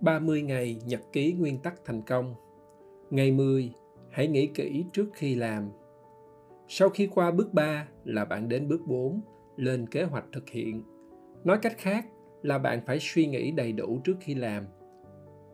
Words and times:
30 0.00 0.42
ngày 0.42 0.80
nhật 0.86 1.00
ký 1.12 1.32
nguyên 1.32 1.58
tắc 1.58 1.84
thành 1.84 2.02
công. 2.02 2.34
Ngày 3.10 3.32
10, 3.32 3.72
hãy 4.10 4.28
nghĩ 4.28 4.46
kỹ 4.46 4.84
trước 4.92 5.08
khi 5.14 5.34
làm. 5.34 5.70
Sau 6.68 6.88
khi 6.88 7.06
qua 7.06 7.30
bước 7.30 7.54
3 7.54 7.88
là 8.04 8.24
bạn 8.24 8.48
đến 8.48 8.68
bước 8.68 8.80
4, 8.86 9.20
lên 9.56 9.86
kế 9.86 10.02
hoạch 10.04 10.24
thực 10.32 10.48
hiện. 10.48 10.82
Nói 11.44 11.58
cách 11.62 11.78
khác 11.78 12.06
là 12.42 12.58
bạn 12.58 12.80
phải 12.86 12.98
suy 13.00 13.26
nghĩ 13.26 13.50
đầy 13.50 13.72
đủ 13.72 14.00
trước 14.04 14.16
khi 14.20 14.34
làm. 14.34 14.64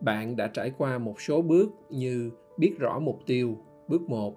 Bạn 0.01 0.35
đã 0.35 0.47
trải 0.47 0.71
qua 0.77 0.97
một 0.97 1.21
số 1.21 1.41
bước 1.41 1.69
như 1.89 2.31
biết 2.57 2.75
rõ 2.79 2.99
mục 2.99 3.19
tiêu, 3.25 3.57
bước 3.87 4.01
1, 4.01 4.35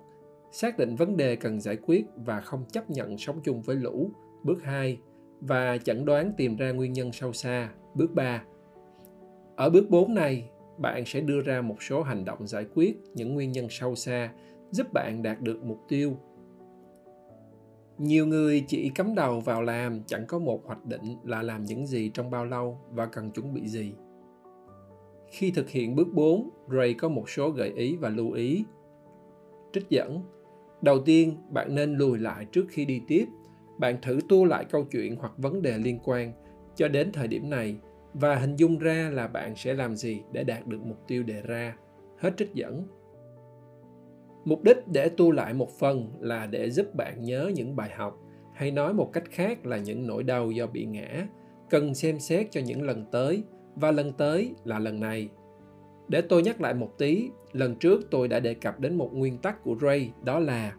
xác 0.52 0.78
định 0.78 0.96
vấn 0.96 1.16
đề 1.16 1.36
cần 1.36 1.60
giải 1.60 1.76
quyết 1.76 2.04
và 2.16 2.40
không 2.40 2.64
chấp 2.72 2.90
nhận 2.90 3.18
sống 3.18 3.40
chung 3.44 3.62
với 3.62 3.76
lũ, 3.76 4.10
bước 4.44 4.62
2, 4.62 4.98
và 5.40 5.78
chẩn 5.78 6.04
đoán 6.04 6.32
tìm 6.36 6.56
ra 6.56 6.72
nguyên 6.72 6.92
nhân 6.92 7.12
sâu 7.12 7.32
xa, 7.32 7.70
bước 7.94 8.14
3. 8.14 8.44
Ở 9.60 9.70
bước 9.70 9.90
4 9.90 10.14
này, 10.14 10.50
bạn 10.78 11.04
sẽ 11.06 11.20
đưa 11.20 11.40
ra 11.40 11.60
một 11.60 11.82
số 11.82 12.02
hành 12.02 12.24
động 12.24 12.46
giải 12.46 12.66
quyết 12.74 12.96
những 13.14 13.34
nguyên 13.34 13.52
nhân 13.52 13.66
sâu 13.70 13.94
xa 13.94 14.32
giúp 14.70 14.92
bạn 14.92 15.22
đạt 15.22 15.40
được 15.40 15.64
mục 15.64 15.78
tiêu 15.88 16.16
nhiều 17.98 18.26
người 18.26 18.64
chỉ 18.68 18.90
cắm 18.94 19.14
đầu 19.14 19.40
vào 19.40 19.62
làm 19.62 20.02
chẳng 20.06 20.26
có 20.26 20.38
một 20.38 20.66
hoạch 20.66 20.86
định 20.86 21.16
là 21.24 21.42
làm 21.42 21.64
những 21.64 21.86
gì 21.86 22.10
trong 22.14 22.30
bao 22.30 22.44
lâu 22.44 22.78
và 22.90 23.06
cần 23.06 23.30
chuẩn 23.30 23.54
bị 23.54 23.68
gì 23.68 23.92
khi 25.30 25.50
thực 25.50 25.70
hiện 25.70 25.96
bước 25.96 26.08
4, 26.14 26.50
Ray 26.68 26.94
có 26.94 27.08
một 27.08 27.30
số 27.30 27.50
gợi 27.50 27.72
ý 27.76 27.96
và 27.96 28.08
lưu 28.08 28.32
ý. 28.32 28.64
Trích 29.72 29.88
dẫn 29.88 30.20
Đầu 30.82 30.98
tiên, 30.98 31.36
bạn 31.50 31.74
nên 31.74 31.94
lùi 31.94 32.18
lại 32.18 32.46
trước 32.52 32.64
khi 32.68 32.84
đi 32.84 33.02
tiếp. 33.08 33.26
Bạn 33.78 33.96
thử 34.02 34.20
tua 34.28 34.44
lại 34.44 34.64
câu 34.64 34.84
chuyện 34.84 35.16
hoặc 35.16 35.32
vấn 35.36 35.62
đề 35.62 35.78
liên 35.78 35.98
quan 36.04 36.32
cho 36.76 36.88
đến 36.88 37.12
thời 37.12 37.28
điểm 37.28 37.50
này 37.50 37.76
và 38.14 38.36
hình 38.36 38.56
dung 38.56 38.78
ra 38.78 39.10
là 39.12 39.26
bạn 39.26 39.56
sẽ 39.56 39.74
làm 39.74 39.96
gì 39.96 40.22
để 40.32 40.44
đạt 40.44 40.66
được 40.66 40.80
mục 40.84 40.98
tiêu 41.06 41.22
đề 41.22 41.42
ra. 41.42 41.76
Hết 42.18 42.36
trích 42.36 42.54
dẫn. 42.54 42.86
Mục 44.44 44.62
đích 44.62 44.88
để 44.88 45.08
tu 45.08 45.32
lại 45.32 45.54
một 45.54 45.70
phần 45.78 46.12
là 46.20 46.46
để 46.46 46.70
giúp 46.70 46.94
bạn 46.94 47.22
nhớ 47.22 47.50
những 47.54 47.76
bài 47.76 47.90
học 47.96 48.18
hay 48.54 48.70
nói 48.70 48.94
một 48.94 49.12
cách 49.12 49.24
khác 49.30 49.66
là 49.66 49.76
những 49.76 50.06
nỗi 50.06 50.22
đau 50.22 50.50
do 50.50 50.66
bị 50.66 50.84
ngã 50.84 51.26
cần 51.70 51.94
xem 51.94 52.18
xét 52.18 52.46
cho 52.50 52.60
những 52.60 52.82
lần 52.82 53.04
tới 53.12 53.42
và 53.74 53.90
lần 53.90 54.12
tới 54.12 54.54
là 54.64 54.78
lần 54.78 55.00
này. 55.00 55.28
Để 56.08 56.20
tôi 56.20 56.42
nhắc 56.42 56.60
lại 56.60 56.74
một 56.74 56.98
tí, 56.98 57.30
lần 57.52 57.76
trước 57.76 58.10
tôi 58.10 58.28
đã 58.28 58.40
đề 58.40 58.54
cập 58.54 58.80
đến 58.80 58.94
một 58.94 59.10
nguyên 59.12 59.38
tắc 59.38 59.62
của 59.62 59.76
Ray 59.80 60.12
đó 60.24 60.38
là 60.38 60.74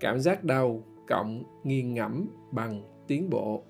cảm 0.00 0.20
giác 0.20 0.44
đau 0.44 0.82
cộng 1.08 1.42
nghiền 1.64 1.94
ngẫm 1.94 2.28
bằng 2.52 2.82
tiến 3.06 3.30
bộ. 3.30 3.62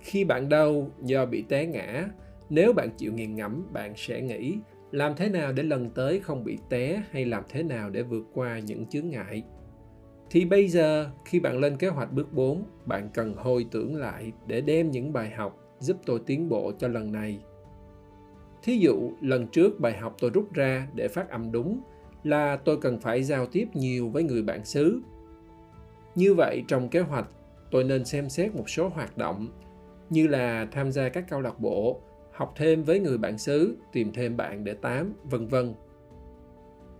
Khi 0.00 0.24
bạn 0.24 0.48
đau 0.48 0.90
do 1.02 1.26
bị 1.26 1.44
té 1.48 1.66
ngã, 1.66 2.08
nếu 2.50 2.72
bạn 2.72 2.88
chịu 2.96 3.12
nghiền 3.12 3.34
ngẫm, 3.34 3.66
bạn 3.72 3.92
sẽ 3.96 4.20
nghĩ 4.20 4.58
làm 4.90 5.14
thế 5.16 5.28
nào 5.28 5.52
để 5.52 5.62
lần 5.62 5.90
tới 5.90 6.20
không 6.20 6.44
bị 6.44 6.58
té 6.68 7.02
hay 7.10 7.24
làm 7.24 7.44
thế 7.48 7.62
nào 7.62 7.90
để 7.90 8.02
vượt 8.02 8.24
qua 8.34 8.58
những 8.58 8.86
chướng 8.86 9.10
ngại. 9.10 9.42
Thì 10.30 10.44
bây 10.44 10.68
giờ, 10.68 11.10
khi 11.24 11.40
bạn 11.40 11.58
lên 11.58 11.76
kế 11.76 11.88
hoạch 11.88 12.12
bước 12.12 12.32
4, 12.32 12.64
bạn 12.86 13.08
cần 13.14 13.34
hồi 13.34 13.66
tưởng 13.70 13.96
lại 13.96 14.32
để 14.46 14.60
đem 14.60 14.90
những 14.90 15.12
bài 15.12 15.30
học 15.30 15.76
giúp 15.78 15.96
tôi 16.06 16.20
tiến 16.26 16.48
bộ 16.48 16.72
cho 16.78 16.88
lần 16.88 17.12
này. 17.12 17.38
Thí 18.62 18.78
dụ, 18.78 19.12
lần 19.20 19.46
trước 19.46 19.80
bài 19.80 19.98
học 19.98 20.16
tôi 20.18 20.30
rút 20.30 20.52
ra 20.52 20.88
để 20.94 21.08
phát 21.08 21.30
âm 21.30 21.52
đúng 21.52 21.80
là 22.24 22.56
tôi 22.56 22.76
cần 22.80 23.00
phải 23.00 23.22
giao 23.22 23.46
tiếp 23.46 23.68
nhiều 23.74 24.08
với 24.08 24.22
người 24.22 24.42
bạn 24.42 24.64
xứ. 24.64 25.00
Như 26.14 26.34
vậy, 26.34 26.64
trong 26.68 26.88
kế 26.88 27.00
hoạch, 27.00 27.28
tôi 27.70 27.84
nên 27.84 28.04
xem 28.04 28.28
xét 28.28 28.54
một 28.54 28.70
số 28.70 28.88
hoạt 28.88 29.18
động 29.18 29.48
như 30.10 30.26
là 30.26 30.68
tham 30.72 30.92
gia 30.92 31.08
các 31.08 31.24
câu 31.28 31.40
lạc 31.40 31.60
bộ, 31.60 32.00
học 32.32 32.52
thêm 32.56 32.82
với 32.82 33.00
người 33.00 33.18
bạn 33.18 33.38
xứ, 33.38 33.76
tìm 33.92 34.12
thêm 34.12 34.36
bạn 34.36 34.64
để 34.64 34.74
tám, 34.74 35.14
vân 35.24 35.48
vân. 35.48 35.74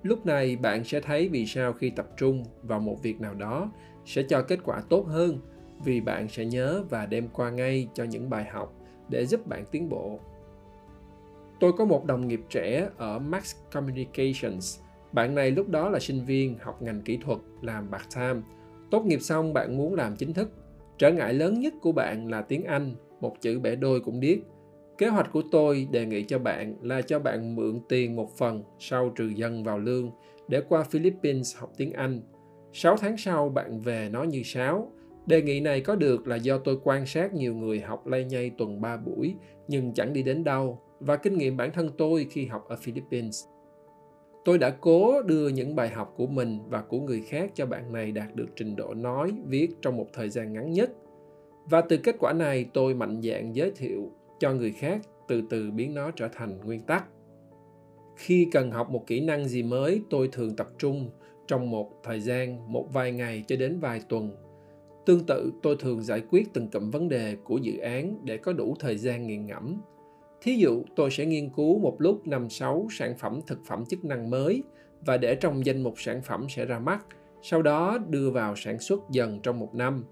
Lúc 0.03 0.27
này 0.27 0.57
bạn 0.57 0.85
sẽ 0.85 1.01
thấy 1.01 1.29
vì 1.29 1.47
sao 1.47 1.73
khi 1.73 1.91
tập 1.91 2.09
trung 2.17 2.45
vào 2.63 2.81
một 2.81 3.03
việc 3.03 3.21
nào 3.21 3.35
đó 3.35 3.71
sẽ 4.05 4.23
cho 4.23 4.43
kết 4.43 4.59
quả 4.65 4.83
tốt 4.89 5.07
hơn 5.07 5.39
vì 5.85 6.01
bạn 6.01 6.29
sẽ 6.29 6.45
nhớ 6.45 6.85
và 6.91 7.07
đem 7.07 7.29
qua 7.29 7.51
ngay 7.51 7.89
cho 7.95 8.05
những 8.05 8.31
bài 8.31 8.45
học 8.45 8.75
để 9.09 9.27
giúp 9.27 9.47
bạn 9.47 9.65
tiến 9.71 9.89
bộ. 9.89 10.19
Tôi 11.61 11.73
có 11.73 11.85
một 11.85 12.05
đồng 12.05 12.29
nghiệp 12.29 12.41
trẻ 12.49 12.89
ở 12.97 13.19
Max 13.19 13.55
Communications. 13.73 14.81
Bạn 15.13 15.35
này 15.35 15.51
lúc 15.51 15.69
đó 15.69 15.89
là 15.89 15.99
sinh 15.99 16.25
viên 16.25 16.59
học 16.59 16.83
ngành 16.83 17.03
kỹ 17.03 17.19
thuật, 17.25 17.39
làm 17.63 17.91
part-time. 17.91 18.41
Tốt 18.91 19.05
nghiệp 19.05 19.21
xong 19.21 19.53
bạn 19.53 19.77
muốn 19.77 19.95
làm 19.95 20.17
chính 20.17 20.33
thức. 20.33 20.53
Trở 21.01 21.13
ngại 21.13 21.35
lớn 21.35 21.61
nhất 21.61 21.75
của 21.81 21.93
bạn 21.93 22.29
là 22.29 22.43
tiếng 22.43 22.65
Anh, 22.65 22.95
một 23.21 23.41
chữ 23.41 23.59
bẻ 23.59 23.77
đôi 23.77 24.01
cũng 24.01 24.21
điếc. 24.21 24.39
Kế 24.99 25.09
hoạch 25.09 25.33
của 25.33 25.43
tôi 25.51 25.89
đề 25.91 26.07
nghị 26.07 26.23
cho 26.23 26.39
bạn 26.39 26.75
là 26.83 27.03
cho 27.03 27.19
bạn 27.19 27.57
mượn 27.57 27.81
tiền 27.89 28.17
một 28.17 28.37
phần 28.37 28.63
sau 28.79 29.13
trừ 29.17 29.29
dần 29.29 29.65
vào 29.65 29.79
lương 29.79 30.11
để 30.49 30.61
qua 30.69 30.83
Philippines 30.83 31.57
học 31.57 31.73
tiếng 31.77 31.93
Anh. 31.93 32.21
6 32.73 32.97
tháng 32.97 33.17
sau 33.17 33.49
bạn 33.49 33.81
về 33.81 34.09
nói 34.13 34.27
như 34.27 34.43
sáo. 34.43 34.93
Đề 35.27 35.43
nghị 35.43 35.61
này 35.61 35.81
có 35.81 35.97
được 35.97 36.27
là 36.27 36.37
do 36.37 36.59
tôi 36.59 36.79
quan 36.85 37.07
sát 37.07 37.35
nhiều 37.35 37.55
người 37.55 37.81
học 37.81 38.07
lay 38.07 38.25
nhây 38.25 38.51
tuần 38.59 38.81
3 38.81 38.97
buổi 38.97 39.35
nhưng 39.69 39.95
chẳng 39.95 40.13
đi 40.13 40.23
đến 40.23 40.45
đâu 40.45 40.81
và 41.01 41.17
kinh 41.17 41.39
nghiệm 41.39 41.57
bản 41.57 41.73
thân 41.73 41.91
tôi 41.99 42.27
khi 42.31 42.47
học 42.47 42.65
ở 42.69 42.77
Philippines. 42.77 43.45
Tôi 44.45 44.59
đã 44.59 44.71
cố 44.71 45.23
đưa 45.23 45.49
những 45.49 45.77
bài 45.77 45.89
học 45.89 46.15
của 46.17 46.27
mình 46.27 46.59
và 46.69 46.83
của 46.83 47.01
người 47.01 47.21
khác 47.21 47.51
cho 47.55 47.67
bạn 47.67 47.93
này 47.93 48.13
đạt 48.13 48.35
được 48.35 48.47
trình 48.57 48.77
độ 48.77 48.95
nói, 48.95 49.33
viết 49.47 49.69
trong 49.83 49.97
một 49.97 50.07
thời 50.13 50.29
gian 50.29 50.53
ngắn 50.53 50.73
nhất. 50.73 50.91
Và 51.65 51.81
từ 51.81 51.97
kết 51.97 52.17
quả 52.19 52.33
này 52.33 52.67
tôi 52.75 52.95
mạnh 52.95 53.21
dạn 53.23 53.53
giới 53.53 53.71
thiệu 53.71 54.11
cho 54.39 54.53
người 54.53 54.73
khác 54.73 55.01
từ 55.29 55.43
từ 55.51 55.71
biến 55.71 55.95
nó 55.95 56.11
trở 56.11 56.29
thành 56.29 56.59
nguyên 56.65 56.81
tắc. 56.81 57.05
Khi 58.17 58.49
cần 58.53 58.71
học 58.71 58.91
một 58.91 59.07
kỹ 59.07 59.21
năng 59.21 59.49
gì 59.49 59.63
mới 59.63 60.03
tôi 60.11 60.29
thường 60.33 60.57
tập 60.57 60.69
trung 60.79 61.11
trong 61.47 61.71
một 61.71 61.91
thời 62.03 62.21
gian 62.21 62.73
một 62.73 62.87
vài 62.93 63.13
ngày 63.13 63.45
cho 63.49 63.57
đến 63.57 63.79
vài 63.81 64.03
tuần. 64.09 64.31
Tương 65.07 65.27
tự 65.27 65.53
tôi 65.63 65.77
thường 65.81 66.03
giải 66.03 66.23
quyết 66.31 66.53
từng 66.53 66.69
cụm 66.69 66.91
vấn 66.91 67.09
đề 67.09 67.37
của 67.45 67.57
dự 67.57 67.79
án 67.79 68.19
để 68.25 68.37
có 68.37 68.53
đủ 68.53 68.77
thời 68.81 68.97
gian 68.97 69.27
nghiền 69.27 69.47
ngẫm 69.47 69.81
thí 70.41 70.55
dụ, 70.55 70.83
tôi 70.97 71.11
sẽ 71.11 71.27
nghiên 71.27 71.51
cứu 71.51 71.79
một 71.79 71.97
lúc 71.99 72.27
năm 72.27 72.49
sáu 72.49 72.87
sản 72.91 73.15
phẩm 73.19 73.41
thực 73.47 73.59
phẩm 73.67 73.85
chức 73.87 74.05
năng 74.05 74.31
mới 74.31 74.63
và 75.07 75.17
để 75.17 75.35
trong 75.35 75.67
danh 75.67 75.83
mục 75.83 75.95
sản 75.97 76.23
phẩm 76.23 76.47
sẽ 76.49 76.65
ra 76.65 76.79
mắt, 76.79 77.07
sau 77.43 77.63
đó 77.63 77.99
đưa 78.09 78.31
vào 78.31 78.57
sản 78.57 78.79
xuất 78.79 79.01
dần 79.11 79.41
trong 79.43 79.59
một 79.59 79.75
năm. 79.75 80.05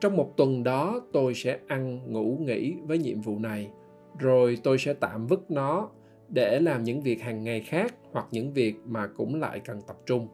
Trong 0.00 0.16
một 0.16 0.36
tuần 0.36 0.64
đó, 0.64 1.00
tôi 1.12 1.34
sẽ 1.34 1.58
ăn, 1.66 2.12
ngủ, 2.12 2.38
nghỉ 2.40 2.74
với 2.86 2.98
nhiệm 2.98 3.20
vụ 3.20 3.38
này. 3.38 3.70
Rồi 4.18 4.58
tôi 4.62 4.78
sẽ 4.78 4.94
tạm 4.94 5.26
vứt 5.26 5.50
nó 5.50 5.90
để 6.28 6.60
làm 6.60 6.84
những 6.84 7.00
việc 7.00 7.22
hàng 7.22 7.44
ngày 7.44 7.60
khác 7.60 7.94
hoặc 8.12 8.26
những 8.30 8.52
việc 8.52 8.74
mà 8.84 9.06
cũng 9.06 9.40
lại 9.40 9.60
cần 9.60 9.80
tập 9.86 9.96
trung. 10.06 10.28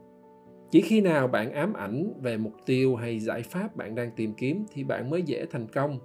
Chỉ 0.70 0.80
khi 0.80 1.00
nào 1.00 1.28
bạn 1.28 1.52
ám 1.52 1.72
ảnh 1.72 2.12
về 2.22 2.36
mục 2.36 2.52
tiêu 2.66 2.96
hay 2.96 3.18
giải 3.18 3.42
pháp 3.42 3.76
bạn 3.76 3.94
đang 3.94 4.10
tìm 4.16 4.34
kiếm 4.34 4.64
thì 4.72 4.84
bạn 4.84 5.10
mới 5.10 5.22
dễ 5.22 5.46
thành 5.50 5.66
công. 5.66 5.98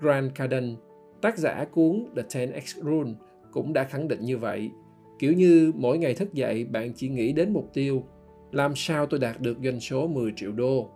Grant 0.00 0.34
cardone 0.34 0.74
tác 1.22 1.38
giả 1.38 1.64
cuốn 1.64 2.04
the 2.16 2.22
10x 2.22 2.82
rule 2.82 3.12
cũng 3.50 3.72
đã 3.72 3.84
khẳng 3.84 4.08
định 4.08 4.20
như 4.20 4.38
vậy. 4.38 4.70
Kiểu 5.18 5.32
như 5.32 5.72
mỗi 5.76 5.98
ngày 5.98 6.14
thức 6.14 6.32
dậy, 6.32 6.64
bạn 6.64 6.92
chỉ 6.96 7.08
nghĩ 7.08 7.32
đến 7.32 7.52
mục 7.52 7.70
tiêu, 7.72 8.04
làm 8.52 8.72
sao 8.76 9.06
tôi 9.06 9.20
đạt 9.20 9.40
được 9.40 9.58
doanh 9.64 9.80
số 9.80 10.06
10 10.06 10.32
triệu 10.36 10.52
đô. 10.52 10.90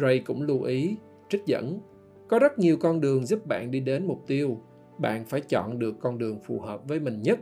Ray 0.00 0.18
cũng 0.18 0.42
lưu 0.42 0.62
ý, 0.62 0.96
trích 1.28 1.46
dẫn, 1.46 1.80
có 2.28 2.38
rất 2.38 2.58
nhiều 2.58 2.76
con 2.76 3.00
đường 3.00 3.26
giúp 3.26 3.46
bạn 3.46 3.70
đi 3.70 3.80
đến 3.80 4.06
mục 4.06 4.24
tiêu. 4.26 4.60
Bạn 4.98 5.24
phải 5.24 5.40
chọn 5.40 5.78
được 5.78 5.94
con 6.00 6.18
đường 6.18 6.40
phù 6.44 6.60
hợp 6.60 6.88
với 6.88 7.00
mình 7.00 7.22
nhất. 7.22 7.38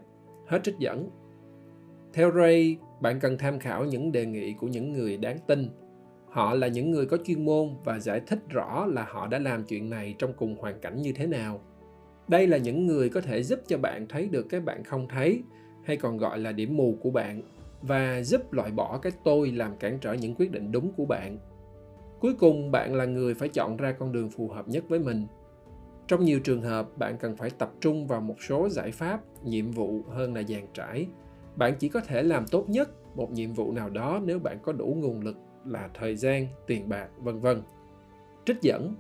Hết 0.46 0.62
trích 0.62 0.78
dẫn. 0.78 1.10
Theo 2.12 2.32
ray, 2.32 2.76
bạn 3.00 3.20
cần 3.20 3.38
tham 3.38 3.58
khảo 3.58 3.84
những 3.84 4.12
đề 4.12 4.26
nghị 4.26 4.52
của 4.52 4.66
những 4.66 4.92
người 4.92 5.16
đáng 5.16 5.38
tin. 5.46 5.69
Họ 6.28 6.54
là 6.54 6.69
những 6.69 6.90
người 6.90 7.06
có 7.06 7.16
chuyên 7.25 7.44
môn 7.44 7.69
và 7.84 7.98
giải 7.98 8.20
thích 8.26 8.38
rõ 8.48 8.87
là 8.87 9.06
họ 9.08 9.26
đã 9.26 9.38
làm 9.38 9.64
chuyện 9.64 9.90
này 9.90 10.14
trong 10.19 10.32
cùng 10.32 10.56
hoàn 10.56 10.81
cảnh 10.81 11.02
như 11.02 11.12
thế 11.12 11.26
nào 11.26 11.60
đây 12.28 12.46
là 12.46 12.56
những 12.56 12.86
người 12.86 13.08
có 13.08 13.20
thể 13.20 13.42
giúp 13.42 13.60
cho 13.66 13.78
bạn 13.78 14.06
thấy 14.08 14.28
được 14.28 14.46
cái 14.48 14.60
bạn 14.60 14.84
không 14.84 15.08
thấy, 15.08 15.42
hay 15.84 15.96
còn 15.96 16.16
gọi 16.16 16.38
là 16.38 16.52
điểm 16.52 16.76
mù 16.76 16.98
của 17.00 17.10
bạn, 17.10 17.42
và 17.82 18.22
giúp 18.22 18.52
loại 18.52 18.70
bỏ 18.70 18.98
cái 18.98 19.12
tôi 19.24 19.50
làm 19.50 19.76
cản 19.76 19.98
trở 20.00 20.12
những 20.12 20.34
quyết 20.34 20.50
định 20.50 20.72
đúng 20.72 20.92
của 20.92 21.04
bạn. 21.04 21.38
Cuối 22.20 22.34
cùng, 22.34 22.70
bạn 22.70 22.94
là 22.94 23.04
người 23.04 23.34
phải 23.34 23.48
chọn 23.48 23.76
ra 23.76 23.92
con 23.92 24.12
đường 24.12 24.30
phù 24.30 24.48
hợp 24.48 24.69
nhất 24.69 24.84
với 24.88 24.98
mình. 24.98 25.26
Trong 26.06 26.24
nhiều 26.24 26.40
trường 26.40 26.62
hợp, 26.62 26.98
bạn 26.98 27.16
cần 27.20 27.36
phải 27.36 27.50
tập 27.50 27.72
trung 27.80 28.06
vào 28.06 28.20
một 28.20 28.36
số 28.48 28.68
giải 28.68 28.90
pháp, 28.90 29.20
nhiệm 29.44 29.70
vụ 29.70 30.02
hơn 30.08 30.34
là 30.34 30.42
dàn 30.42 30.66
trải. 30.75 31.06
Bạn 31.56 31.75
chỉ 31.78 31.88
có 31.88 32.00
thể 32.00 32.22
làm 32.22 32.46
tốt 32.46 32.68
nhất 32.68 33.16
một 33.16 33.32
nhiệm 33.32 33.52
vụ 33.52 33.72
nào 33.72 33.90
đó 33.90 34.20
nếu 34.25 34.38
bạn 34.38 34.58
có 34.62 34.72
đủ 34.72 34.96
nguồn 34.98 35.20
lực 35.20 35.36
là 35.64 35.88
thời 35.94 36.16
gian, 36.16 36.46
tiền 36.66 36.88
bạc, 36.88 37.08
vân 37.18 37.40
vân. 37.40 37.62
Trích 38.44 38.60
dẫn 38.62 38.94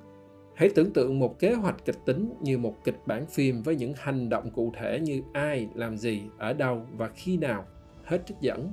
hãy 0.54 0.70
tưởng 0.74 0.92
tượng 0.92 1.18
một 1.18 1.38
kế 1.38 1.54
hoạch 1.54 1.84
kịch 1.84 1.98
tính 2.04 2.34
như 2.40 2.58
một 2.58 2.74
kịch 2.84 2.98
bản 3.06 3.26
phim 3.26 3.62
với 3.62 3.76
những 3.76 3.92
hành 3.96 4.28
động 4.28 4.50
cụ 4.50 4.72
thể 4.78 5.00
như 5.00 5.22
ai 5.32 5.68
làm 5.74 5.96
gì 5.96 6.22
ở 6.38 6.52
đâu 6.52 6.86
và 6.96 7.08
khi 7.08 7.36
nào. 7.36 7.64
Hết 8.04 8.22
trích 8.26 8.40
dẫn. 8.40 8.72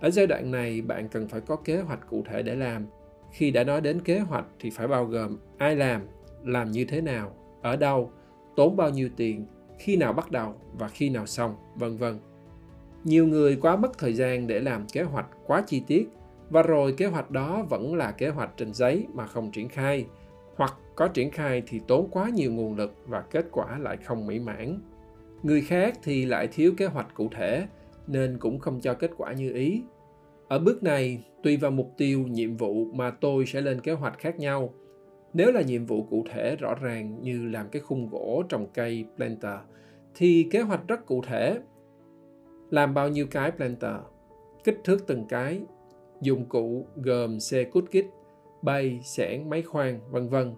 Ở 0.00 0.10
giai 0.10 0.26
đoạn 0.26 0.50
này 0.50 0.82
bạn 0.82 1.08
cần 1.08 1.28
phải 1.28 1.40
có 1.40 1.56
kế 1.56 1.80
hoạch 1.80 2.08
cụ 2.10 2.24
thể 2.30 2.42
để 2.42 2.54
làm. 2.54 2.86
Khi 3.32 3.50
đã 3.50 3.64
nói 3.64 3.80
đến 3.80 4.00
kế 4.00 4.18
hoạch 4.18 4.46
thì 4.60 4.70
phải 4.70 4.88
bao 4.88 5.04
gồm 5.04 5.38
ai 5.58 5.76
làm 5.76 6.02
làm 6.44 6.70
như 6.70 6.84
thế 6.84 7.00
nào 7.00 7.34
ở 7.62 7.76
đâu 7.76 8.10
tốn 8.56 8.76
bao 8.76 8.90
nhiêu 8.90 9.08
tiền 9.16 9.46
khi 9.78 9.96
nào 9.96 10.12
bắt 10.12 10.30
đầu 10.30 10.54
và 10.78 10.88
khi 10.88 11.10
nào 11.10 11.26
xong, 11.26 11.56
vân 11.74 11.96
vân. 11.96 12.18
Nhiều 13.04 13.26
người 13.26 13.56
quá 13.56 13.76
mất 13.76 13.98
thời 13.98 14.12
gian 14.12 14.46
để 14.46 14.60
làm 14.60 14.86
kế 14.92 15.02
hoạch 15.02 15.26
quá 15.46 15.62
chi 15.66 15.82
tiết 15.86 16.08
và 16.50 16.62
rồi 16.62 16.94
kế 16.96 17.06
hoạch 17.06 17.30
đó 17.30 17.62
vẫn 17.70 17.94
là 17.94 18.12
kế 18.12 18.28
hoạch 18.28 18.50
trên 18.56 18.74
giấy 18.74 19.06
mà 19.14 19.26
không 19.26 19.50
triển 19.50 19.68
khai 19.68 20.06
hoặc 20.56 20.74
có 20.96 21.08
triển 21.08 21.30
khai 21.30 21.62
thì 21.66 21.80
tốn 21.86 22.08
quá 22.10 22.30
nhiều 22.34 22.52
nguồn 22.52 22.76
lực 22.76 22.94
và 23.06 23.20
kết 23.20 23.46
quả 23.52 23.78
lại 23.78 23.96
không 23.96 24.26
mỹ 24.26 24.38
mãn. 24.38 24.80
Người 25.42 25.60
khác 25.60 25.98
thì 26.02 26.26
lại 26.26 26.48
thiếu 26.52 26.72
kế 26.76 26.86
hoạch 26.86 27.14
cụ 27.14 27.28
thể, 27.32 27.66
nên 28.06 28.38
cũng 28.38 28.58
không 28.58 28.80
cho 28.80 28.94
kết 28.94 29.10
quả 29.16 29.32
như 29.32 29.52
ý. 29.52 29.82
Ở 30.48 30.58
bước 30.58 30.82
này, 30.82 31.24
tùy 31.42 31.56
vào 31.56 31.70
mục 31.70 31.92
tiêu, 31.96 32.20
nhiệm 32.20 32.56
vụ 32.56 32.84
mà 32.84 33.10
tôi 33.10 33.46
sẽ 33.46 33.60
lên 33.60 33.80
kế 33.80 33.92
hoạch 33.92 34.18
khác 34.18 34.38
nhau. 34.38 34.74
Nếu 35.32 35.52
là 35.52 35.62
nhiệm 35.62 35.86
vụ 35.86 36.02
cụ 36.02 36.24
thể 36.32 36.56
rõ 36.56 36.74
ràng 36.74 37.22
như 37.22 37.46
làm 37.46 37.68
cái 37.68 37.82
khung 37.82 38.08
gỗ 38.10 38.42
trồng 38.48 38.66
cây 38.74 39.04
planter, 39.16 39.58
thì 40.14 40.48
kế 40.50 40.60
hoạch 40.60 40.88
rất 40.88 41.06
cụ 41.06 41.22
thể. 41.26 41.58
Làm 42.70 42.94
bao 42.94 43.08
nhiêu 43.08 43.26
cái 43.30 43.50
planter? 43.50 43.96
Kích 44.64 44.78
thước 44.84 45.06
từng 45.06 45.24
cái, 45.28 45.60
dụng 46.20 46.44
cụ 46.44 46.86
gồm 46.96 47.40
xe 47.40 47.64
cút 47.64 47.90
kít 47.90 48.06
bay 48.64 49.00
xẻng 49.02 49.50
máy 49.50 49.62
khoan, 49.62 50.00
vân 50.10 50.28
vân. 50.28 50.54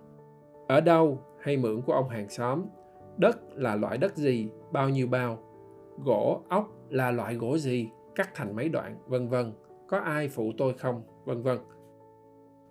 Ở 0.68 0.80
đâu 0.80 1.22
hay 1.40 1.56
mượn 1.56 1.82
của 1.82 1.92
ông 1.92 2.08
hàng 2.08 2.28
xóm? 2.28 2.62
Đất 3.18 3.38
là 3.54 3.76
loại 3.76 3.98
đất 3.98 4.16
gì? 4.16 4.48
Bao 4.72 4.88
nhiêu 4.88 5.06
bao? 5.06 5.38
Gỗ, 6.04 6.42
ốc 6.48 6.68
là 6.88 7.10
loại 7.10 7.34
gỗ 7.34 7.58
gì? 7.58 7.88
Cắt 8.14 8.30
thành 8.34 8.56
mấy 8.56 8.68
đoạn? 8.68 8.96
Vân 9.06 9.28
vân. 9.28 9.52
Có 9.88 9.98
ai 9.98 10.28
phụ 10.28 10.52
tôi 10.58 10.74
không? 10.74 11.02
Vân 11.24 11.42
vân. 11.42 11.58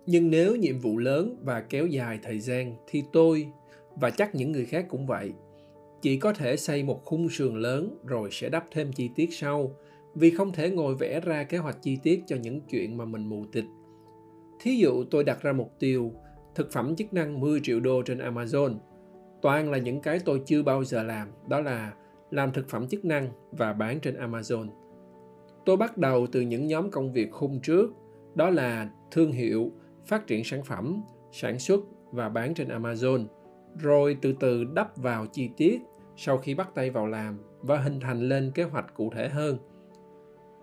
Nhưng 0.05 0.29
nếu 0.29 0.55
nhiệm 0.55 0.79
vụ 0.79 0.97
lớn 0.97 1.37
và 1.43 1.61
kéo 1.61 1.87
dài 1.87 2.19
thời 2.23 2.39
gian 2.39 2.75
thì 2.87 3.03
tôi 3.13 3.51
và 3.95 4.09
chắc 4.09 4.35
những 4.35 4.51
người 4.51 4.65
khác 4.65 4.85
cũng 4.89 5.05
vậy. 5.05 5.33
Chỉ 6.01 6.17
có 6.17 6.33
thể 6.33 6.57
xây 6.57 6.83
một 6.83 7.05
khung 7.05 7.29
sườn 7.29 7.55
lớn 7.55 7.97
rồi 8.05 8.29
sẽ 8.31 8.49
đắp 8.49 8.65
thêm 8.71 8.91
chi 8.93 9.09
tiết 9.15 9.29
sau, 9.33 9.71
vì 10.15 10.31
không 10.31 10.51
thể 10.51 10.69
ngồi 10.69 10.95
vẽ 10.95 11.19
ra 11.19 11.43
kế 11.43 11.57
hoạch 11.57 11.77
chi 11.81 11.97
tiết 12.03 12.23
cho 12.27 12.35
những 12.35 12.61
chuyện 12.61 12.97
mà 12.97 13.05
mình 13.05 13.29
mù 13.29 13.45
tịch 13.51 13.65
thí 14.59 14.77
dụ 14.77 15.03
tôi 15.11 15.23
đặt 15.23 15.41
ra 15.41 15.53
mục 15.53 15.71
tiêu, 15.79 16.11
thực 16.55 16.71
phẩm 16.71 16.95
chức 16.95 17.13
năng 17.13 17.39
10 17.39 17.59
triệu 17.63 17.79
đô 17.79 18.01
trên 18.01 18.17
Amazon. 18.17 18.75
Toàn 19.41 19.71
là 19.71 19.77
những 19.77 20.01
cái 20.01 20.19
tôi 20.25 20.41
chưa 20.45 20.63
bao 20.63 20.83
giờ 20.83 21.03
làm, 21.03 21.27
đó 21.47 21.59
là 21.59 21.93
làm 22.31 22.51
thực 22.51 22.69
phẩm 22.69 22.87
chức 22.87 23.05
năng 23.05 23.29
và 23.51 23.73
bán 23.73 23.99
trên 23.99 24.15
Amazon. 24.15 24.67
Tôi 25.65 25.77
bắt 25.77 25.97
đầu 25.97 26.27
từ 26.31 26.41
những 26.41 26.67
nhóm 26.67 26.91
công 26.91 27.13
việc 27.13 27.31
khung 27.31 27.59
trước, 27.59 27.93
đó 28.35 28.49
là 28.49 28.89
thương 29.11 29.31
hiệu, 29.31 29.71
phát 30.05 30.27
triển 30.27 30.43
sản 30.43 30.63
phẩm, 30.63 31.01
sản 31.31 31.59
xuất 31.59 31.79
và 32.11 32.29
bán 32.29 32.53
trên 32.53 32.67
amazon. 32.67 33.25
Rồi 33.77 34.17
từ 34.21 34.33
từ 34.39 34.63
đắp 34.63 34.97
vào 34.97 35.25
chi 35.25 35.49
tiết 35.57 35.81
sau 36.17 36.37
khi 36.37 36.55
bắt 36.55 36.69
tay 36.75 36.89
vào 36.89 37.07
làm 37.07 37.39
và 37.61 37.77
hình 37.77 37.99
thành 37.99 38.19
lên 38.19 38.51
kế 38.55 38.63
hoạch 38.63 38.93
cụ 38.95 39.11
thể 39.15 39.29
hơn. 39.29 39.57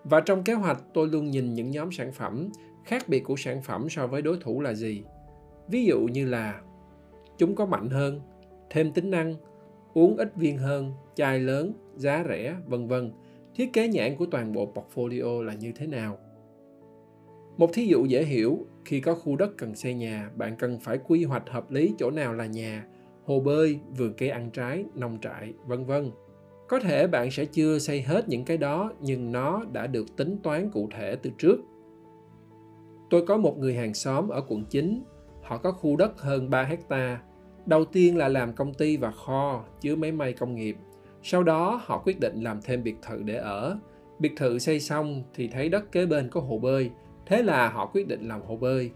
Và 0.05 0.21
trong 0.21 0.45
kế 0.45 0.53
hoạch, 0.53 0.83
tôi 0.95 1.09
luôn 1.09 1.31
nhìn 1.31 1.55
những 1.55 1.71
nhóm 1.71 1.93
sản 1.93 2.13
phẩm 2.13 2.49
khác 2.85 3.09
biệt 3.09 3.21
của 3.21 3.37
sản 3.37 3.63
phẩm 3.63 3.89
so 3.89 4.07
với 4.07 4.23
đối 4.23 4.37
thủ 4.41 4.61
là 4.61 4.75
gì? 4.75 5.05
Ví 5.69 5.85
dụ 5.85 6.01
như 6.01 6.27
là, 6.27 6.61
chúng 7.39 7.55
có 7.55 7.67
mạnh 7.67 7.91
hơn, 7.91 8.21
thêm 8.71 8.93
tính 8.93 9.11
năng, 9.11 9.35
uống 9.95 10.17
ít 10.17 10.37
viên 10.37 10.59
hơn, 10.59 10.93
chai 11.15 11.41
lớn, 11.41 11.73
giá 11.97 12.25
rẻ, 12.29 12.57
vân 12.67 12.87
vân. 12.87 13.13
Thiết 13.55 13.73
kế 13.73 13.89
nhãn 13.89 14.17
của 14.17 14.27
toàn 14.27 14.53
bộ 14.53 14.73
portfolio 14.75 15.43
là 15.43 15.55
như 15.55 15.73
thế 15.73 15.87
nào? 15.87 16.19
Một 17.57 17.71
thí 17.73 17.87
dụ 17.87 18.05
dễ 18.05 18.25
hiểu, 18.25 18.67
khi 18.85 19.01
có 19.01 19.15
khu 19.15 19.37
đất 19.37 19.57
cần 19.59 19.75
xây 19.75 19.95
nhà, 19.95 20.31
bạn 20.37 20.57
cần 20.59 20.81
phải 20.81 20.99
quy 20.99 21.25
hoạch 21.25 21.49
hợp 21.51 21.71
lý 21.71 21.95
chỗ 21.99 22.11
nào 22.11 22.35
là 22.35 22.47
nhà, 22.47 22.87
hồ 23.25 23.41
bơi, 23.41 23.79
vườn 23.97 24.15
cây 24.15 24.29
ăn 24.29 24.51
trái, 24.51 24.85
nông 24.95 25.19
trại, 25.21 25.53
vân 25.67 25.85
vân. 25.85 26.11
Có 26.69 26.81
thể 26.81 27.07
bạn 27.07 27.31
sẽ 27.31 27.45
chưa 27.45 27.79
xây 27.79 28.03
hết 28.03 28.29
những 28.29 28.45
cái 28.45 28.57
đó, 28.57 28.93
nhưng 29.01 29.33
nó 29.33 29.65
đã 29.73 29.87
được 29.87 30.17
tính 30.17 30.37
toán 30.43 30.71
cụ 30.71 30.89
thể 30.97 31.17
từ 31.23 31.31
trước 31.39 31.57
tôi 33.13 33.23
có 33.23 33.37
một 33.37 33.59
người 33.59 33.75
hàng 33.75 33.95
xóm 33.95 34.29
ở 34.29 34.45
quận 34.49 34.65
9 34.65 35.03
họ 35.43 35.59
có 35.59 35.73
khu 35.73 35.97
đất 35.97 36.21
hơn 36.21 36.51
3 36.51 36.63
hecta. 36.63 37.21
Đầu 37.67 37.85
tiên 37.85 38.17
là 38.17 38.29
làm 38.29 38.53
công 38.53 38.75
ty 38.75 38.97
và 38.97 39.11
kho, 39.11 39.65
chứa 39.81 39.97
máy 39.97 40.13
may 40.13 40.33
công 40.33 40.55
nghiệp. 40.55 40.77
Sau 41.23 41.43
đó, 41.43 41.81
họ 41.85 42.03
quyết 42.05 42.21
định 42.21 42.43
làm 42.43 42.61
thêm 42.63 42.83
biệt 42.83 42.95
thự 43.03 43.23
để 43.23 43.37
ở. 43.37 43.79
Biệt 44.19 44.33
thự 44.37 44.59
xây 44.59 44.81
xong 44.81 45.23
thì 45.35 45.49
thấy 45.49 45.69
đất 45.69 45.93
kế 45.93 46.07
bên 46.07 46.29
có 46.29 46.41
hồ 46.41 46.59
bơi, 46.59 46.91
thế 47.27 47.43
là 47.43 47.69
họ 47.69 47.87
quyết 47.87 48.09
định 48.09 48.29
làm 48.29 48.43
hồ 48.43 48.57
bơi. 48.57 48.91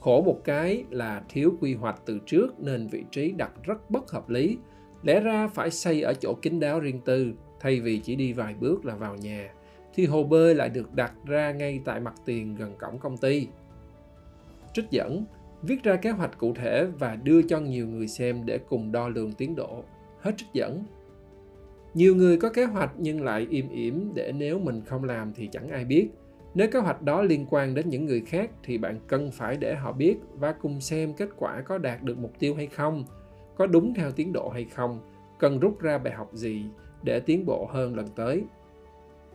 Khổ 0.00 0.22
một 0.22 0.40
cái 0.44 0.84
là 0.90 1.22
thiếu 1.28 1.52
quy 1.60 1.74
hoạch 1.74 2.00
từ 2.04 2.18
trước 2.26 2.60
nên 2.60 2.86
vị 2.86 3.04
trí 3.10 3.32
đặt 3.32 3.50
rất 3.62 3.90
bất 3.90 4.10
hợp 4.10 4.28
lý. 4.28 4.58
Lẽ 5.02 5.20
ra 5.20 5.48
phải 5.48 5.70
xây 5.70 6.02
ở 6.02 6.14
chỗ 6.14 6.34
kín 6.42 6.60
đáo 6.60 6.80
riêng 6.80 7.00
tư, 7.04 7.32
thay 7.60 7.80
vì 7.80 7.98
chỉ 7.98 8.16
đi 8.16 8.32
vài 8.32 8.54
bước 8.60 8.84
là 8.84 8.96
vào 8.96 9.16
nhà 9.16 9.50
thì 9.94 10.06
hồ 10.06 10.24
bơi 10.24 10.54
lại 10.54 10.68
được 10.68 10.94
đặt 10.94 11.12
ra 11.26 11.52
ngay 11.52 11.80
tại 11.84 12.00
mặt 12.00 12.14
tiền 12.24 12.54
gần 12.54 12.74
cổng 12.78 12.98
công 12.98 13.16
ty. 13.16 13.46
Trích 14.72 14.90
dẫn, 14.90 15.24
viết 15.62 15.82
ra 15.82 15.96
kế 15.96 16.10
hoạch 16.10 16.38
cụ 16.38 16.54
thể 16.54 16.86
và 16.98 17.16
đưa 17.16 17.42
cho 17.42 17.60
nhiều 17.60 17.86
người 17.86 18.08
xem 18.08 18.42
để 18.44 18.58
cùng 18.68 18.92
đo 18.92 19.08
lường 19.08 19.32
tiến 19.32 19.54
độ. 19.56 19.84
Hết 20.20 20.32
trích 20.36 20.52
dẫn. 20.52 20.84
Nhiều 21.94 22.16
người 22.16 22.36
có 22.36 22.48
kế 22.48 22.64
hoạch 22.64 22.90
nhưng 22.98 23.24
lại 23.24 23.46
im 23.50 23.68
ỉm 23.68 24.12
để 24.14 24.32
nếu 24.32 24.58
mình 24.58 24.82
không 24.86 25.04
làm 25.04 25.32
thì 25.34 25.48
chẳng 25.52 25.68
ai 25.68 25.84
biết. 25.84 26.08
Nếu 26.54 26.68
kế 26.70 26.78
hoạch 26.78 27.02
đó 27.02 27.22
liên 27.22 27.46
quan 27.50 27.74
đến 27.74 27.88
những 27.88 28.06
người 28.06 28.20
khác 28.20 28.50
thì 28.62 28.78
bạn 28.78 29.00
cần 29.06 29.30
phải 29.30 29.56
để 29.56 29.74
họ 29.74 29.92
biết 29.92 30.16
và 30.34 30.52
cùng 30.52 30.80
xem 30.80 31.14
kết 31.14 31.28
quả 31.36 31.62
có 31.62 31.78
đạt 31.78 32.02
được 32.02 32.18
mục 32.18 32.32
tiêu 32.38 32.54
hay 32.54 32.66
không, 32.66 33.04
có 33.56 33.66
đúng 33.66 33.94
theo 33.94 34.10
tiến 34.10 34.32
độ 34.32 34.48
hay 34.48 34.64
không, 34.64 35.00
cần 35.38 35.60
rút 35.60 35.80
ra 35.80 35.98
bài 35.98 36.12
học 36.12 36.30
gì 36.32 36.64
để 37.02 37.20
tiến 37.20 37.46
bộ 37.46 37.68
hơn 37.72 37.96
lần 37.96 38.06
tới 38.16 38.44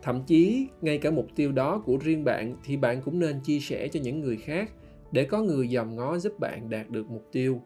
thậm 0.02 0.22
chí, 0.26 0.68
ngay 0.80 0.98
cả 0.98 1.10
mục 1.10 1.26
tiêu 1.36 1.52
đó 1.52 1.82
của 1.86 1.96
riêng 1.96 2.24
bạn 2.24 2.56
thì 2.64 2.76
bạn 2.76 3.02
cũng 3.04 3.18
nên 3.18 3.40
chia 3.40 3.60
sẻ 3.60 3.88
cho 3.88 4.00
những 4.02 4.20
người 4.20 4.36
khác 4.36 4.70
để 5.12 5.24
có 5.24 5.42
người 5.42 5.68
dòm 5.68 5.96
ngó 5.96 6.18
giúp 6.18 6.38
bạn 6.40 6.70
đạt 6.70 6.90
được 6.90 7.10
mục 7.10 7.28
tiêu. 7.32 7.60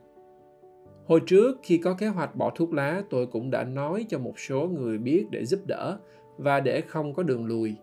Hồi 1.07 1.21
trước, 1.27 1.61
khi 1.63 1.79
có 1.79 1.95
kế 1.95 2.07
hoạch 2.07 2.37
bỏ 2.37 2.53
thuốc 2.57 2.73
lá, 2.73 3.03
tôi 3.11 3.27
cũng 3.27 3.51
đã 3.51 3.65
nói 3.65 4.07
cho 4.09 4.19
một 4.19 4.39
số 4.39 4.69
người 4.69 4.99
biết 4.99 5.27
để 5.31 5.45
giúp 5.45 5.61
đỡ 5.67 5.99
và 6.39 6.61
để 6.61 6.81
không 6.81 7.15
có 7.15 7.23
đường 7.23 7.47
lùi. 7.47 7.75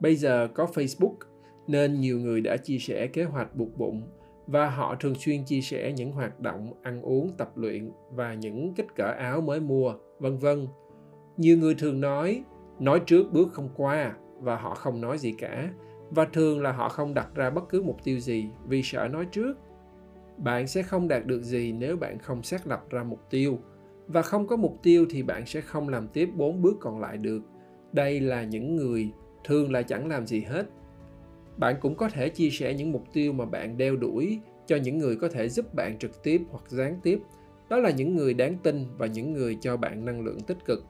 Bây 0.00 0.16
giờ 0.16 0.48
có 0.54 0.66
facebook, 0.74 1.14
nên 1.66 2.00
nhiều 2.00 2.18
người 2.18 2.40
đã 2.40 2.56
chia 2.56 2.78
sẻ 2.78 3.06
kế 3.06 3.24
hoạch 3.24 3.56
buộc 3.56 3.78
bụng 3.78 4.02
và 4.46 4.70
họ 4.70 4.96
thường 5.00 5.14
xuyên 5.14 5.44
chia 5.44 5.60
sẻ 5.60 5.92
những 5.92 6.12
hoạt 6.12 6.40
động 6.40 6.72
ăn 6.82 7.02
uống, 7.02 7.30
tập 7.36 7.56
luyện 7.56 7.90
và 8.10 8.34
những 8.34 8.74
kích 8.74 8.94
cỡ 8.96 9.14
áo 9.18 9.40
mới 9.40 9.60
mua, 9.60 9.94
vân 10.18 10.38
vân. 10.38 10.66
Nhiều 11.36 11.58
người 11.58 11.74
thường 11.74 12.00
nói 12.00 12.44
nói 12.80 13.00
trước 13.06 13.32
bước 13.32 13.52
không 13.52 13.68
qua 13.76 14.12
và 14.40 14.56
họ 14.56 14.74
không 14.74 15.00
nói 15.00 15.18
gì 15.18 15.32
cả. 15.38 15.70
Và 16.10 16.24
thường 16.24 16.62
là 16.62 16.72
họ 16.72 16.88
không 16.88 17.14
đặt 17.14 17.28
ra 17.34 17.50
bất 17.50 17.68
cứ 17.68 17.82
mục 17.82 18.04
tiêu 18.04 18.18
gì 18.18 18.48
vì 18.66 18.82
sợ 18.82 19.08
nói 19.08 19.26
trước. 19.32 19.58
Bạn 20.36 20.66
sẽ 20.66 20.82
không 20.82 21.08
đạt 21.08 21.26
được 21.26 21.42
gì 21.42 21.72
nếu 21.72 21.96
bạn 21.96 22.18
không 22.18 22.42
xác 22.42 22.66
lập 22.66 22.84
ra 22.90 23.02
mục 23.02 23.30
tiêu. 23.30 23.58
Và 24.06 24.22
không 24.22 24.46
có 24.46 24.56
mục 24.56 24.78
tiêu 24.82 25.06
thì 25.10 25.22
bạn 25.22 25.46
sẽ 25.46 25.60
không 25.60 25.88
làm 25.88 26.08
tiếp 26.08 26.28
bốn 26.36 26.62
bước 26.62 26.76
còn 26.80 27.00
lại 27.00 27.16
được. 27.16 27.42
Đây 27.92 28.20
là 28.20 28.42
những 28.42 28.76
người, 28.76 29.10
thường 29.44 29.72
là 29.72 29.82
chẳng 29.82 30.08
làm 30.08 30.26
gì 30.26 30.40
hết. 30.40 30.66
Bạn 31.56 31.76
cũng 31.80 31.94
có 31.94 32.08
thể 32.08 32.28
chia 32.28 32.50
sẻ 32.50 32.74
những 32.74 32.92
mục 32.92 33.04
tiêu 33.12 33.32
mà 33.32 33.44
bạn 33.44 33.76
đeo 33.76 33.96
đuổi 33.96 34.40
cho 34.66 34.76
những 34.76 34.98
người 34.98 35.16
có 35.16 35.28
thể 35.28 35.48
giúp 35.48 35.74
bạn 35.74 35.98
trực 35.98 36.22
tiếp 36.22 36.42
hoặc 36.50 36.64
gián 36.68 37.00
tiếp. 37.02 37.20
Đó 37.68 37.76
là 37.76 37.90
những 37.90 38.16
người 38.16 38.34
đáng 38.34 38.56
tin 38.62 38.86
và 38.98 39.06
những 39.06 39.32
người 39.32 39.58
cho 39.60 39.76
bạn 39.76 40.04
năng 40.04 40.20
lượng 40.20 40.40
tích 40.40 40.64
cực. 40.64 40.84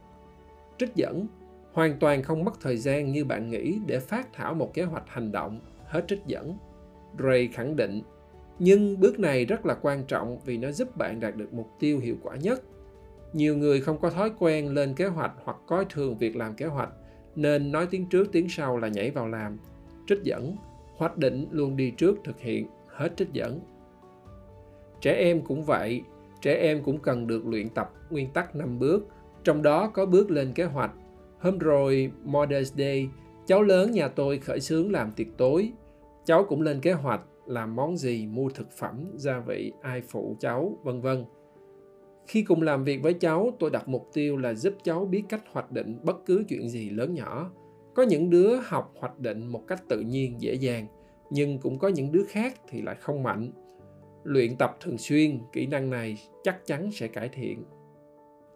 Trích 0.78 0.94
dẫn 0.94 1.26
hoàn 1.72 1.98
toàn 1.98 2.22
không 2.22 2.44
mất 2.44 2.60
thời 2.60 2.76
gian 2.76 3.12
như 3.12 3.24
bạn 3.24 3.50
nghĩ 3.50 3.78
để 3.86 3.98
phát 3.98 4.32
thảo 4.32 4.54
một 4.54 4.74
kế 4.74 4.82
hoạch 4.82 5.04
hành 5.06 5.32
động 5.32 5.60
hết 5.86 6.04
trích 6.08 6.26
dẫn. 6.26 6.58
Ray 7.18 7.48
khẳng 7.52 7.76
định, 7.76 8.02
nhưng 8.58 9.00
bước 9.00 9.18
này 9.18 9.44
rất 9.44 9.66
là 9.66 9.74
quan 9.74 10.04
trọng 10.04 10.38
vì 10.44 10.56
nó 10.56 10.70
giúp 10.70 10.96
bạn 10.96 11.20
đạt 11.20 11.36
được 11.36 11.52
mục 11.52 11.70
tiêu 11.80 11.98
hiệu 11.98 12.16
quả 12.22 12.36
nhất. 12.36 12.62
Nhiều 13.32 13.56
người 13.56 13.80
không 13.80 13.98
có 14.00 14.10
thói 14.10 14.30
quen 14.38 14.74
lên 14.74 14.94
kế 14.94 15.06
hoạch 15.06 15.32
hoặc 15.44 15.56
coi 15.66 15.84
thường 15.90 16.18
việc 16.18 16.36
làm 16.36 16.54
kế 16.54 16.66
hoạch, 16.66 16.90
nên 17.36 17.72
nói 17.72 17.86
tiếng 17.90 18.06
trước 18.06 18.28
tiếng 18.32 18.48
sau 18.48 18.76
là 18.76 18.88
nhảy 18.88 19.10
vào 19.10 19.28
làm. 19.28 19.58
Trích 20.06 20.22
dẫn, 20.22 20.56
hoạch 20.96 21.16
định 21.16 21.46
luôn 21.50 21.76
đi 21.76 21.90
trước 21.90 22.18
thực 22.24 22.40
hiện 22.40 22.66
hết 22.88 23.08
trích 23.16 23.32
dẫn. 23.32 23.60
Trẻ 25.00 25.12
em 25.12 25.42
cũng 25.42 25.64
vậy, 25.64 26.02
trẻ 26.40 26.54
em 26.54 26.82
cũng 26.82 26.98
cần 26.98 27.26
được 27.26 27.46
luyện 27.46 27.68
tập 27.68 27.92
nguyên 28.10 28.30
tắc 28.32 28.56
5 28.56 28.78
bước, 28.78 29.08
trong 29.44 29.62
đó 29.62 29.90
có 29.94 30.06
bước 30.06 30.30
lên 30.30 30.52
kế 30.52 30.64
hoạch 30.64 30.90
hôm 31.40 31.58
rồi, 31.58 32.12
Mother's 32.24 32.62
Day, 32.62 33.08
cháu 33.46 33.62
lớn 33.62 33.90
nhà 33.90 34.08
tôi 34.08 34.38
khởi 34.38 34.60
xướng 34.60 34.92
làm 34.92 35.12
tiệc 35.12 35.26
tối. 35.36 35.72
Cháu 36.24 36.44
cũng 36.48 36.62
lên 36.62 36.80
kế 36.80 36.92
hoạch 36.92 37.20
làm 37.46 37.76
món 37.76 37.96
gì 37.96 38.26
mua 38.26 38.48
thực 38.48 38.72
phẩm 38.72 39.04
gia 39.14 39.40
vị 39.40 39.72
ai 39.82 40.02
phụ 40.08 40.36
cháu, 40.40 40.78
vân 40.82 41.00
vân. 41.00 41.24
Khi 42.26 42.42
cùng 42.42 42.62
làm 42.62 42.84
việc 42.84 43.02
với 43.02 43.14
cháu, 43.14 43.50
tôi 43.58 43.70
đặt 43.70 43.88
mục 43.88 44.08
tiêu 44.12 44.36
là 44.36 44.54
giúp 44.54 44.74
cháu 44.84 45.04
biết 45.04 45.22
cách 45.28 45.42
hoạch 45.52 45.72
định 45.72 45.98
bất 46.02 46.16
cứ 46.26 46.44
chuyện 46.48 46.68
gì 46.68 46.90
lớn 46.90 47.14
nhỏ. 47.14 47.50
Có 47.94 48.02
những 48.02 48.30
đứa 48.30 48.56
học 48.64 48.94
hoạch 48.96 49.18
định 49.18 49.46
một 49.46 49.66
cách 49.68 49.82
tự 49.88 50.00
nhiên, 50.00 50.40
dễ 50.40 50.54
dàng, 50.54 50.86
nhưng 51.30 51.58
cũng 51.58 51.78
có 51.78 51.88
những 51.88 52.12
đứa 52.12 52.24
khác 52.28 52.54
thì 52.68 52.82
lại 52.82 52.96
không 53.00 53.22
mạnh. 53.22 53.50
Luyện 54.24 54.56
tập 54.56 54.76
thường 54.80 54.98
xuyên, 54.98 55.38
kỹ 55.52 55.66
năng 55.66 55.90
này 55.90 56.18
chắc 56.42 56.66
chắn 56.66 56.90
sẽ 56.90 57.08
cải 57.08 57.28
thiện. 57.28 57.64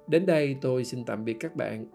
Đến 0.06 0.26
đây 0.26 0.56
tôi 0.60 0.84
xin 0.84 1.04
tạm 1.04 1.24
biệt 1.24 1.36
các 1.40 1.56
bạn. 1.56 1.86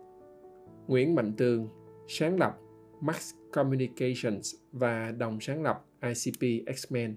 Nguyễn 0.89 1.15
Mạnh 1.15 1.33
Tường, 1.37 1.67
sáng 2.07 2.39
lập 2.39 2.57
Max 3.01 3.33
Communications 3.53 4.55
và 4.71 5.11
đồng 5.11 5.39
sáng 5.39 5.63
lập 5.63 5.85
ICP 6.01 6.65
X-Men. 6.75 7.15